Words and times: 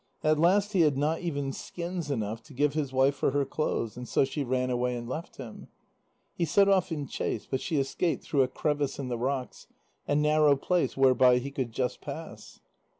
At 0.23 0.39
last 0.39 0.73
he 0.73 0.81
had 0.81 0.97
not 0.97 1.19
even 1.19 1.53
skins 1.53 2.09
enough 2.09 2.41
to 2.45 2.55
give 2.55 2.73
his 2.73 2.91
wife 2.91 3.13
for 3.13 3.29
her 3.29 3.45
clothes, 3.45 3.95
and 3.95 4.07
so 4.09 4.25
she 4.25 4.43
ran 4.43 4.71
away 4.71 4.95
and 4.95 5.07
left 5.07 5.35
him. 5.37 5.67
He 6.33 6.43
set 6.43 6.67
off 6.67 6.91
in 6.91 7.05
chase, 7.05 7.45
but 7.45 7.61
she 7.61 7.77
escaped 7.77 8.23
through 8.23 8.41
a 8.41 8.47
crevice 8.47 8.97
in 8.97 9.09
the 9.09 9.19
rocks, 9.19 9.67
a 10.07 10.15
narrow 10.15 10.55
place 10.55 10.97
whereby 10.97 11.37
he 11.37 11.51
could 11.51 11.71
just 11.71 12.01
pass. 12.01 12.61